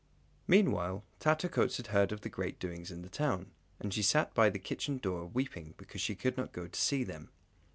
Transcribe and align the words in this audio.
Meanwhile 0.47 1.03
Tattercoats 1.19 1.77
had 1.77 1.85
heard 1.85 2.11
of 2.11 2.21
the 2.21 2.29
great 2.29 2.57
doings 2.57 2.89
in 2.89 3.03
the 3.03 3.07
town, 3.07 3.51
and 3.79 3.93
she 3.93 4.01
sat 4.01 4.33
by 4.33 4.49
the 4.49 4.57
kitchen 4.57 4.97
door 4.97 5.27
weeping 5.27 5.75
because 5.77 6.01
she 6.01 6.15
could 6.15 6.37
not 6.37 6.53
go 6.53 6.65
to 6.65 6.79
see 6.81 7.03
them. 7.03 7.29